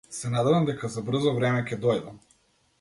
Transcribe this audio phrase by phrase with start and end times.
[0.19, 2.21] Се надевам дека за брзо време ќе дојдам.